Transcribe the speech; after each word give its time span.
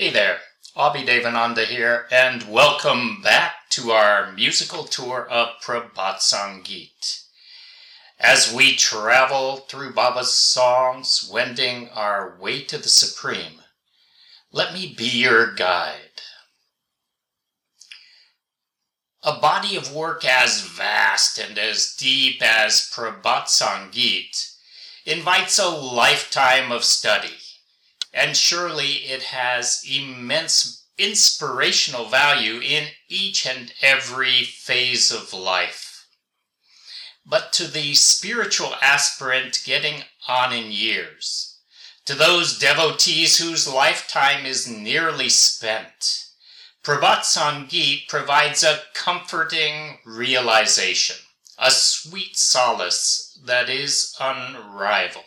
Hey 0.00 0.10
there, 0.10 0.38
Abhi 0.76 1.04
Devananda 1.04 1.64
here, 1.64 2.06
and 2.12 2.48
welcome 2.48 3.20
back 3.20 3.68
to 3.70 3.90
our 3.90 4.30
musical 4.30 4.84
tour 4.84 5.26
of 5.28 5.60
Prabhat 5.60 6.18
Sangeet. 6.18 7.24
As 8.16 8.54
we 8.54 8.76
travel 8.76 9.56
through 9.56 9.94
Baba's 9.94 10.32
songs, 10.32 11.28
wending 11.28 11.88
our 11.88 12.38
way 12.38 12.62
to 12.62 12.78
the 12.78 12.88
Supreme, 12.88 13.62
let 14.52 14.72
me 14.72 14.94
be 14.96 15.08
your 15.08 15.52
guide. 15.52 16.22
A 19.24 19.40
body 19.40 19.76
of 19.76 19.92
work 19.92 20.24
as 20.24 20.60
vast 20.60 21.40
and 21.40 21.58
as 21.58 21.96
deep 21.98 22.40
as 22.40 22.88
Prabhat 22.94 23.46
Sangeet 23.46 24.58
invites 25.04 25.58
a 25.58 25.68
lifetime 25.68 26.70
of 26.70 26.84
study 26.84 27.47
and 28.12 28.36
surely 28.36 29.04
it 29.06 29.22
has 29.22 29.84
immense 29.88 30.86
inspirational 30.98 32.06
value 32.06 32.60
in 32.60 32.88
each 33.08 33.46
and 33.46 33.72
every 33.80 34.42
phase 34.42 35.12
of 35.12 35.32
life. 35.32 36.06
But 37.24 37.52
to 37.54 37.68
the 37.68 37.94
spiritual 37.94 38.74
aspirant 38.80 39.62
getting 39.64 40.02
on 40.26 40.52
in 40.52 40.72
years, 40.72 41.58
to 42.06 42.14
those 42.14 42.58
devotees 42.58 43.38
whose 43.38 43.68
lifetime 43.68 44.46
is 44.46 44.66
nearly 44.66 45.28
spent, 45.28 46.24
Prabhat 46.82 47.20
Sangeet 47.20 48.08
provides 48.08 48.62
a 48.62 48.80
comforting 48.94 49.98
realization, 50.06 51.16
a 51.58 51.70
sweet 51.70 52.36
solace 52.38 53.38
that 53.44 53.68
is 53.68 54.16
unrivaled. 54.18 55.24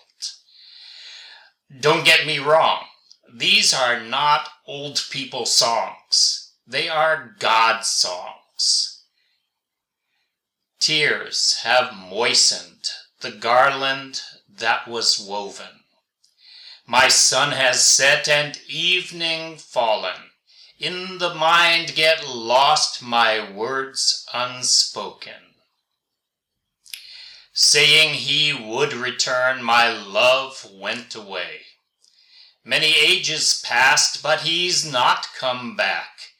Don't 1.80 2.06
get 2.06 2.26
me 2.28 2.38
wrong, 2.38 2.86
these 3.34 3.74
are 3.74 4.00
not 4.00 4.50
old 4.68 5.06
people 5.10 5.46
songs. 5.46 6.52
They 6.68 6.90
are 6.90 7.36
God 7.40 7.86
songs. 7.86 9.04
Tears 10.80 11.60
have 11.64 11.96
moistened 11.96 12.90
the 13.22 13.32
garland 13.32 14.22
that 14.50 14.88
was 14.88 15.20
woven. 15.20 15.82
My 16.86 17.08
sun 17.08 17.52
has 17.52 17.84
set 17.84 18.28
and 18.28 18.60
evening 18.68 19.58
fallen. 19.58 20.32
In 20.78 21.20
the 21.20 21.34
mind 21.34 21.96
get 21.96 22.28
lost 22.28 23.02
my 23.02 23.50
words 23.50 24.26
unspoken. 24.34 25.51
Saying 27.64 28.16
he 28.16 28.52
would 28.54 28.92
return, 28.92 29.62
my 29.62 29.88
love 29.88 30.66
went 30.74 31.14
away. 31.14 31.62
Many 32.66 32.96
ages 32.96 33.62
passed, 33.64 34.24
but 34.24 34.42
he's 34.42 34.84
not 34.84 35.28
come 35.38 35.76
back. 35.76 36.32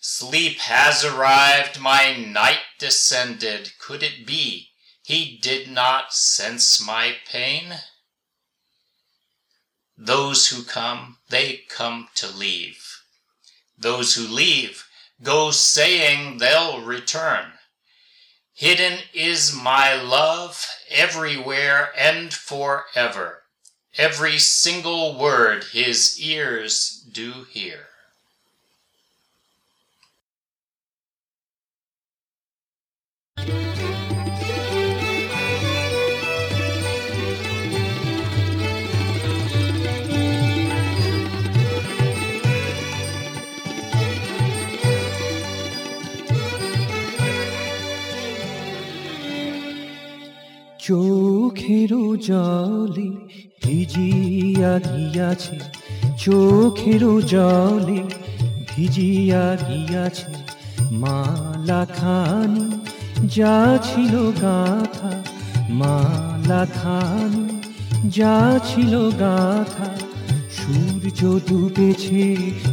Sleep 0.00 0.60
has 0.60 1.04
arrived, 1.04 1.80
my 1.80 2.14
night 2.14 2.60
descended. 2.78 3.72
Could 3.80 4.04
it 4.04 4.24
be 4.24 4.70
he 5.02 5.36
did 5.36 5.68
not 5.68 6.14
sense 6.14 6.80
my 6.80 7.16
pain? 7.26 7.80
Those 9.98 10.46
who 10.46 10.62
come, 10.62 11.18
they 11.28 11.64
come 11.68 12.08
to 12.14 12.28
leave. 12.28 13.02
Those 13.76 14.14
who 14.14 14.28
leave 14.28 14.86
go 15.24 15.50
saying 15.50 16.38
they'll 16.38 16.82
return. 16.82 17.54
Hidden 18.62 19.00
is 19.12 19.52
my 19.52 20.00
love 20.00 20.64
everywhere 20.88 21.90
and 21.98 22.32
forever. 22.32 23.42
Every 23.98 24.38
single 24.38 25.18
word 25.18 25.64
his 25.72 26.20
ears 26.20 27.04
do 27.10 27.46
hear. 27.50 27.88
চোখের 50.82 51.92
জলে 52.22 53.08
ভিজিয়া 53.62 54.72
গিয়াছে 54.78 55.58
চোখের 56.18 57.02
জলে 57.26 58.02
ভিজিয়া 58.68 59.44
গিয়াছে 59.68 60.32
মালা 60.92 61.82
খানি 61.96 62.66
যা 63.26 63.56
ছিল 63.82 64.14
গাথা 64.42 65.12
মালা 65.70 66.66
খানি 66.74 67.52
যা 68.08 68.60
ছিল 68.64 68.94
গাথা, 69.10 69.88
সূর্য 70.50 71.20
ডুবেছে, 71.48 72.24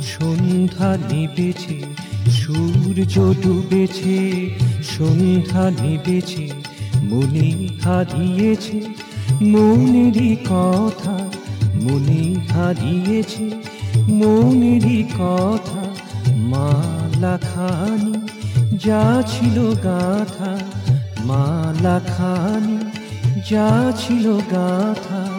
সন্ধ্যা 0.01 0.97
নেবেছে, 1.09 1.77
সূর্য 2.31 3.15
ডুবেছে, 3.43 4.19
সন্ধ্যা 4.83 5.63
নেবেছে। 5.81 6.45
মনে 7.03 7.69
হারিয়েছে, 7.83 8.79
মনেরই 9.41 10.35
কথা, 10.49 11.17
মনে 11.75 12.35
হারিয়েছে, 12.53 13.49
মনেরই 14.09 15.03
কথা। 15.19 15.83
মালা 16.35 17.37
খানি, 17.37 18.13
যা 18.77 19.23
ছিল 19.27 19.75
গাথা, 19.75 20.57
মালা 21.23 21.99
খানি, 22.17 22.77
যা 23.49 23.93
ছিল 23.97 24.37
গাথা। 24.51 25.38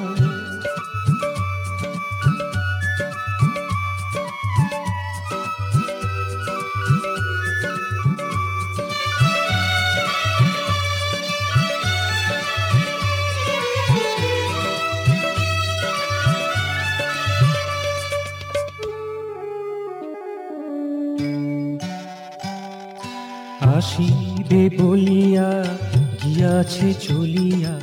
আসিবে 23.81 24.63
বলিয়া, 24.79 25.49
গিয়াছে 26.23 26.89
চলিয়া, 27.07 27.75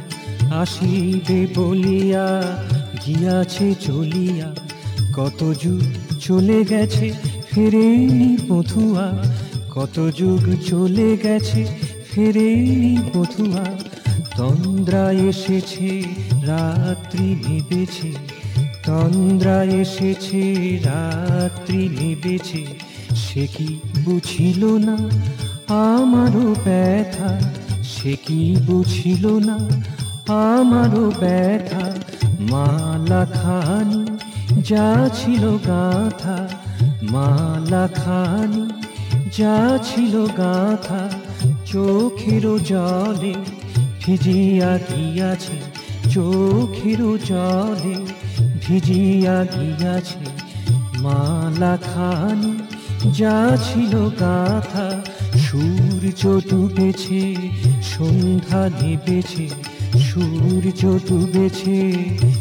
আসিবে 0.62 1.40
বলিয়া, 1.58 2.26
গিয়াছে 3.04 3.68
চলিয়া, 3.86 4.48
কত 5.18 5.40
যুগ 5.64 5.84
চলে 6.26 6.60
গেছে 6.72 7.08
ফেরেনি 7.52 8.30
পথুয়া 8.48 9.08
কত 9.76 9.98
যুগ 10.20 10.44
চলে 10.70 11.10
গেছে 11.24 11.62
ফেরেনি 12.10 12.94
পথুয়া 13.14 13.66
তন্দ্রা 14.38 15.06
এসেছে, 15.30 15.90
রাত্রি 16.50 17.28
নেবেছে, 17.46 18.12
তন্দ্রা 18.88 19.58
এসেছে, 19.82 20.42
রাত্রি 20.90 21.82
নেবেছে, 21.98 22.64
সে 23.24 23.44
কি 23.56 23.70
বুঝিল 24.06 24.62
না? 24.88 24.98
আমারও 25.70 26.56
ব্যথা, 26.66 27.30
সে 27.84 28.16
কি 28.26 28.56
বুঝিল 28.66 29.26
না? 29.40 29.58
আমারও 30.30 31.12
ব্যথা 31.22 31.86
মালা 32.52 33.26
খানি 33.26 34.04
যা 34.62 35.10
ছিল 35.14 35.58
গাথা 35.68 36.38
মালা 37.12 37.88
খানি 37.88 38.66
যা 39.38 39.78
ছিল 39.84 40.28
গাথা 40.38 41.10
চোখের 41.66 42.46
জলে 42.64 43.36
ভিজিয়া 44.02 44.78
গিয়াছে 44.88 45.58
চোখের 46.14 47.02
জলে 47.26 47.96
ভিজিয়া 48.62 49.38
গিয়াছে 49.44 50.24
মালা 51.02 51.78
খানি 51.78 52.54
যা 53.12 53.58
ছিল 53.64 54.10
গাথা 54.20 54.88
সূর্য 55.46 56.42
ডুবেছে 56.50 57.36
সন্ধ্যা 57.82 58.70
নেবেছে 58.82 59.48
সূর্য 60.00 60.82
ডুবেছে 61.08 61.78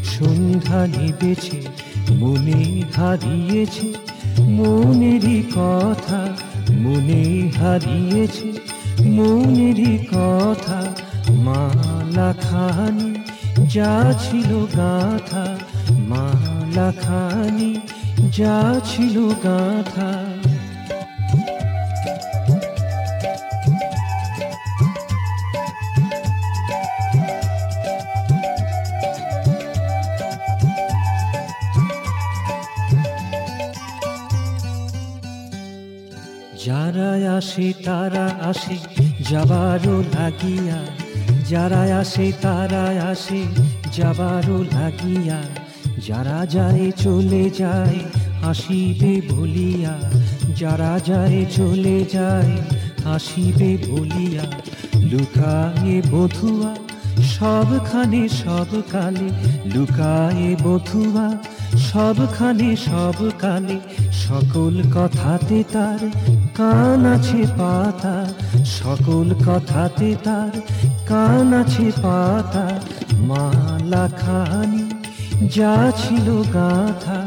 সন্ধ্যা 0.04 0.86
নেবেছে, 0.86 1.60
মনে 2.12 2.60
হারিয়েছে, 2.96 3.88
মনেরই 4.48 5.42
কথা, 5.54 6.20
মনে 6.84 7.50
হারিয়েছে, 7.58 8.52
মনেরই 9.08 9.98
কথা, 10.12 10.80
মালা 11.46 12.34
খানি, 12.42 13.10
যা 13.74 14.14
ছিল 14.18 14.66
গাথা, 14.76 15.46
মালা 16.08 16.92
খানি, 17.02 17.70
যা 18.32 18.80
ছিল 18.84 19.16
গাথা। 19.44 20.35
যারা 36.96 37.36
আসে, 37.36 37.68
তারা 37.84 38.26
আসে, 38.50 38.76
যাবারও 39.30 39.96
লাগিয়া। 40.14 40.80
যারা 41.50 41.82
আসে 42.00 42.26
তারা 42.42 42.84
আসে, 43.10 43.40
যাবারও 43.96 44.58
লাগিয়া। 44.74 45.38
যারা 46.06 46.38
যায়, 46.46 46.84
চলে 46.96 47.44
যায় 47.60 47.98
হাসিবে 48.42 49.14
বলিয়া 49.30 49.94
যারা 50.56 50.94
যায়, 51.08 51.40
চলে 51.56 51.98
যায় 52.12 52.52
হাসিবে 53.04 53.70
বলিয়া 53.88 54.46
লুকায়ে 55.10 55.96
বধুয়া, 56.12 56.72
সবখানে 57.34 58.22
সব 58.40 58.70
কালে। 58.92 59.28
লুকায়ে 59.74 60.50
বধুয়া, 60.64 61.26
সবখানে 61.88 62.70
সব 62.88 63.18
কালে। 63.38 63.78
সকল 64.24 64.74
কথাতে 64.94 65.58
তার 65.72 66.00
কান 66.58 67.04
আছে 67.14 67.42
পাতা, 67.58 68.16
সকল 68.78 69.28
কথাতে 69.46 70.10
তার 70.26 70.54
কান 71.10 71.50
আছে 71.60 71.86
পাতা। 72.02 72.66
মালা 73.28 74.04
খানি, 74.22 74.84
যা 75.56 75.74
ছিল 76.00 76.28
গাথা, 76.56 77.20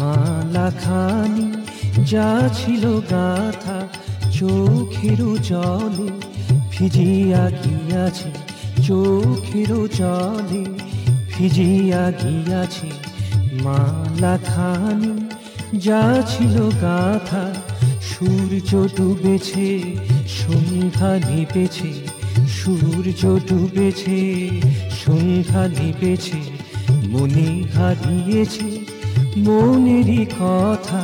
মালা 0.00 0.68
খানি, 0.82 1.46
যা 2.10 2.30
ছিল 2.58 2.84
গাথা। 3.12 3.78
চোখেরও 4.36 5.30
জলে 5.48 6.08
ভিজিয়া 6.72 7.44
গিয়াছে, 7.62 8.30
চোখেরও 8.86 9.80
জলে 9.98 10.62
ভিজিয়া 11.30 12.04
গিয়াছে। 12.20 12.90
মালা 13.64 14.34
খানি, 14.50 15.12
যা 15.86 16.02
ছিল 16.30 16.56
গাথা 16.84 17.44
সূর্য 18.08 18.70
ডুবেছে, 18.96 19.68
সন্ধ্যা 20.38 21.10
নিপেছে 21.28 21.92
সূর্য 22.58 23.22
ডুবেছে, 23.48 24.20
সন্ধ্যা 25.02 25.62
নিপেছে 25.68 26.40
মনে 27.12 27.48
হারিয়েছে, 27.74 28.68
মনেরই 29.36 30.22
কথা, 30.38 31.02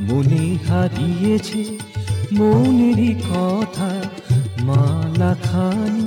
মনে 0.00 0.44
হারিয়েছে, 0.68 1.62
মনেরই 2.32 3.12
কথা 3.30 3.90
মালা 4.62 5.32
খানি 5.42 6.06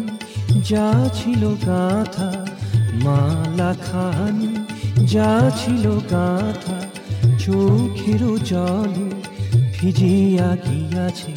যা 0.69 0.87
ছিল 1.13 1.43
গাথা 1.67 2.31
মালা 3.05 3.71
খানি 3.87 4.51
যা 5.05 5.31
ছিল 5.57 5.85
গাথা, 6.13 6.77
চোখেরও 7.39 8.33
জলে 8.49 9.07
ভিজিয়া 9.79 10.49
গিয়াছে 10.65 11.33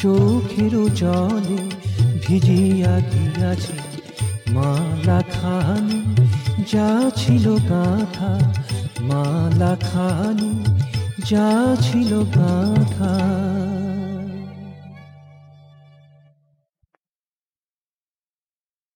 চোখের 0.00 0.74
জলে 1.00 1.60
ভিজিয়া 2.24 2.94
গিয়াছে। 3.10 3.76
মালা 4.54 5.20
খানি 5.34 6.00
যা 6.72 6.90
ছিল 7.16 7.46
গাথা 7.70 8.32
মালা 9.08 9.72
খানি 9.88 10.52
যা 11.30 11.48
ছিল 11.86 12.12
গাথা। 12.36 13.12